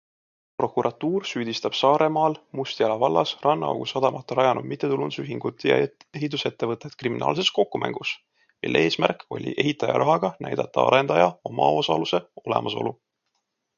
[0.59, 5.77] Prokuratuur süüdistab Saaremaal Mustjala vallas Rannaaugu sadamat rajanud mittetulundusühingut ja
[6.21, 8.13] ehitusettevõtet kriminaalses kokkumängus,
[8.65, 12.95] mille eesmärk oli ehitaja rahaga näidata arendaja omaosaluse olemasolu.